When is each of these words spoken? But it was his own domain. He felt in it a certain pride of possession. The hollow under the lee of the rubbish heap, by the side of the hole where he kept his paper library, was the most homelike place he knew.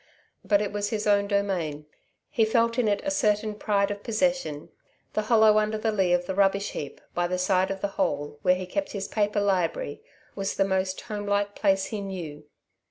But 0.43 0.63
it 0.63 0.71
was 0.73 0.89
his 0.89 1.05
own 1.05 1.27
domain. 1.27 1.85
He 2.31 2.43
felt 2.43 2.79
in 2.79 2.87
it 2.87 3.01
a 3.03 3.11
certain 3.11 3.53
pride 3.53 3.91
of 3.91 4.01
possession. 4.01 4.69
The 5.13 5.21
hollow 5.29 5.59
under 5.59 5.77
the 5.77 5.91
lee 5.91 6.11
of 6.11 6.25
the 6.25 6.33
rubbish 6.33 6.71
heap, 6.71 6.99
by 7.13 7.27
the 7.27 7.37
side 7.37 7.69
of 7.69 7.81
the 7.81 7.87
hole 8.01 8.39
where 8.41 8.55
he 8.55 8.65
kept 8.65 8.93
his 8.93 9.07
paper 9.07 9.39
library, 9.39 10.01
was 10.33 10.55
the 10.55 10.65
most 10.65 11.01
homelike 11.01 11.53
place 11.53 11.85
he 11.85 12.01
knew. 12.01 12.45